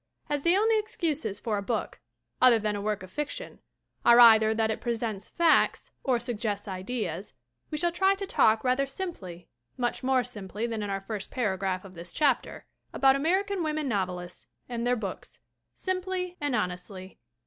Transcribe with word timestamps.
As 0.31 0.41
the 0.41 0.57
only 0.57 0.79
excuses 0.79 1.39
for 1.39 1.59
a 1.59 1.61
book 1.61 1.99
other 2.41 2.57
than 2.57 2.75
a 2.75 2.81
work 2.81 3.03
of 3.03 3.11
fiction 3.11 3.59
are 4.03 4.19
either 4.19 4.51
that 4.51 4.71
it 4.71 4.81
presents 4.81 5.27
facts 5.27 5.91
or 6.03 6.17
suggests 6.19 6.67
ideas, 6.67 7.33
we 7.69 7.77
shall 7.77 7.91
try 7.91 8.15
to 8.15 8.25
talk 8.25 8.63
rather 8.63 8.87
simply 8.87 9.47
(much 9.77 10.01
more 10.01 10.23
simply 10.23 10.65
than 10.65 10.81
in 10.81 10.89
our 10.89 11.01
first 11.01 11.29
paragraph 11.29 11.85
of 11.85 11.93
this 11.93 12.11
chapter) 12.11 12.65
about 12.91 13.15
American 13.15 13.61
women 13.61 13.87
novelists 13.87 14.47
and 14.67 14.87
their 14.87 14.95
books 14.95 15.37
simply 15.75 16.35
and 16.41 16.55
honestly. 16.55 17.19